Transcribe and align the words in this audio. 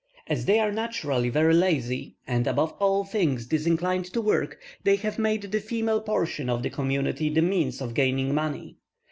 As 0.25 0.45
they 0.45 0.57
are 0.57 0.71
naturally 0.71 1.29
very 1.29 1.53
lazy, 1.53 2.15
and 2.25 2.47
above 2.47 2.73
all 2.79 3.03
things 3.03 3.45
disinclined 3.45 4.05
to 4.13 4.19
work, 4.19 4.57
they 4.83 4.95
have 4.95 5.19
made 5.19 5.43
the 5.43 5.59
female 5.59 6.01
portion 6.01 6.49
of 6.49 6.63
the 6.63 6.71
community 6.71 7.29
the 7.29 7.43
means 7.43 7.81
of 7.81 7.93
gaining 7.93 8.33
money. 8.33 8.77